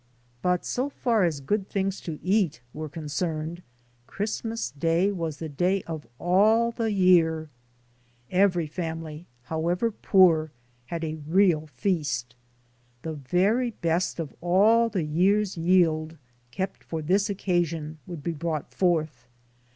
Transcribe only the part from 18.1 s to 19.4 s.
be brought forth.